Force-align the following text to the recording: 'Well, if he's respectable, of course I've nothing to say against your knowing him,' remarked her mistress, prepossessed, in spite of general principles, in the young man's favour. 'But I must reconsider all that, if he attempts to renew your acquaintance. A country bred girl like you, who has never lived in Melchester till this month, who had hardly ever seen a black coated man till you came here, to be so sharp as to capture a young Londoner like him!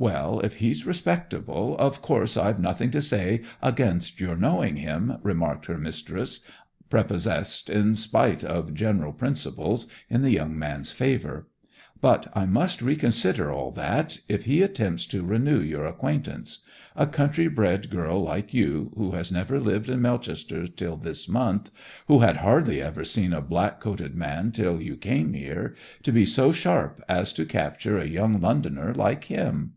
'Well, 0.00 0.38
if 0.38 0.58
he's 0.58 0.86
respectable, 0.86 1.76
of 1.76 2.02
course 2.02 2.36
I've 2.36 2.60
nothing 2.60 2.92
to 2.92 3.02
say 3.02 3.42
against 3.60 4.20
your 4.20 4.36
knowing 4.36 4.76
him,' 4.76 5.18
remarked 5.24 5.66
her 5.66 5.76
mistress, 5.76 6.38
prepossessed, 6.88 7.68
in 7.68 7.96
spite 7.96 8.44
of 8.44 8.74
general 8.74 9.12
principles, 9.12 9.88
in 10.08 10.22
the 10.22 10.30
young 10.30 10.56
man's 10.56 10.92
favour. 10.92 11.48
'But 12.00 12.28
I 12.32 12.46
must 12.46 12.80
reconsider 12.80 13.50
all 13.52 13.72
that, 13.72 14.20
if 14.28 14.44
he 14.44 14.62
attempts 14.62 15.04
to 15.06 15.24
renew 15.24 15.60
your 15.60 15.84
acquaintance. 15.84 16.60
A 16.94 17.08
country 17.08 17.48
bred 17.48 17.90
girl 17.90 18.20
like 18.20 18.54
you, 18.54 18.92
who 18.96 19.10
has 19.16 19.32
never 19.32 19.58
lived 19.58 19.88
in 19.88 20.00
Melchester 20.00 20.68
till 20.68 20.96
this 20.96 21.28
month, 21.28 21.72
who 22.06 22.20
had 22.20 22.36
hardly 22.36 22.80
ever 22.80 23.02
seen 23.04 23.32
a 23.32 23.40
black 23.42 23.80
coated 23.80 24.14
man 24.14 24.52
till 24.52 24.80
you 24.80 24.96
came 24.96 25.32
here, 25.32 25.74
to 26.04 26.12
be 26.12 26.24
so 26.24 26.52
sharp 26.52 27.02
as 27.08 27.32
to 27.32 27.44
capture 27.44 27.98
a 27.98 28.06
young 28.06 28.40
Londoner 28.40 28.94
like 28.94 29.24
him! 29.24 29.72